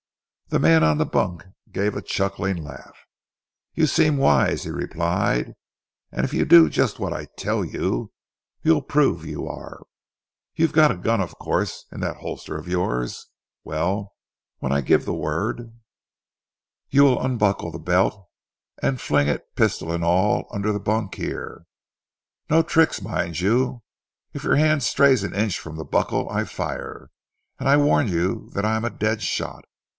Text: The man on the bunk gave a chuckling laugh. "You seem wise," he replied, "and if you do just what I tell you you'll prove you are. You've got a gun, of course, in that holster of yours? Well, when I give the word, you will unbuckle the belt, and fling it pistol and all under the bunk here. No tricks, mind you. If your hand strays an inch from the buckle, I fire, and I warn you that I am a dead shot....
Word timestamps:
The 0.47 0.57
man 0.59 0.83
on 0.83 0.97
the 0.97 1.05
bunk 1.05 1.43
gave 1.71 1.95
a 1.95 2.01
chuckling 2.01 2.57
laugh. 2.61 3.05
"You 3.75 3.85
seem 3.85 4.17
wise," 4.17 4.63
he 4.63 4.71
replied, 4.71 5.53
"and 6.11 6.25
if 6.25 6.33
you 6.33 6.43
do 6.43 6.69
just 6.69 6.99
what 6.99 7.13
I 7.13 7.25
tell 7.37 7.63
you 7.63 8.11
you'll 8.63 8.81
prove 8.81 9.25
you 9.25 9.47
are. 9.47 9.83
You've 10.55 10.73
got 10.73 10.91
a 10.91 10.97
gun, 10.97 11.21
of 11.21 11.37
course, 11.37 11.85
in 11.91 12.01
that 12.01 12.17
holster 12.17 12.57
of 12.57 12.67
yours? 12.67 13.27
Well, 13.63 14.13
when 14.57 14.73
I 14.73 14.81
give 14.81 15.05
the 15.05 15.13
word, 15.13 15.71
you 16.89 17.03
will 17.03 17.21
unbuckle 17.23 17.71
the 17.71 17.79
belt, 17.79 18.27
and 18.81 18.99
fling 18.99 19.27
it 19.29 19.55
pistol 19.55 19.91
and 19.93 20.03
all 20.03 20.47
under 20.51 20.73
the 20.73 20.81
bunk 20.81 21.15
here. 21.15 21.65
No 22.49 22.61
tricks, 22.63 23.01
mind 23.01 23.39
you. 23.39 23.83
If 24.33 24.43
your 24.43 24.55
hand 24.55 24.83
strays 24.83 25.23
an 25.23 25.33
inch 25.33 25.59
from 25.59 25.77
the 25.77 25.85
buckle, 25.85 26.27
I 26.27 26.43
fire, 26.43 27.11
and 27.59 27.69
I 27.69 27.77
warn 27.77 28.07
you 28.09 28.49
that 28.53 28.65
I 28.65 28.75
am 28.75 28.83
a 28.83 28.89
dead 28.89 29.21
shot.... 29.21 29.63